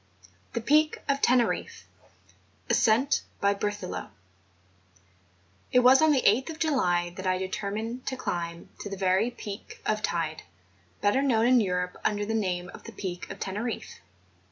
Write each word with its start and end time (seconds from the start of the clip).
THE 0.53 0.61
PEAK 0.61 0.97
OF 1.07 1.21
TENEEIFFE. 1.21 1.85
ASCENT 2.71 3.21
BY 3.39 3.53
BERTHELOT. 3.53 4.09
It 5.71 5.79
was 5.81 6.01
on 6.01 6.11
the 6.11 6.23
8th 6.23 6.49
of 6.49 6.57
July 6.57 7.13
that 7.15 7.27
I 7.27 7.37
determined 7.37 8.07
to 8.07 8.17
climb 8.17 8.69
to 8.79 8.89
the 8.89 8.97
very 8.97 9.29
Peak 9.29 9.79
of 9.85 10.01
Teyde, 10.01 10.41
better 11.01 11.21
known 11.21 11.45
in 11.45 11.61
Europe 11.61 11.97
under 12.03 12.25
the 12.25 12.33
name 12.33 12.69
of 12.73 12.85
the 12.85 12.91
Peak 12.93 13.29
of 13.29 13.37
Teneriffe. 13.39 13.99